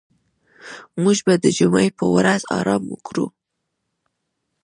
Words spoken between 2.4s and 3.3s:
آرام وکړو.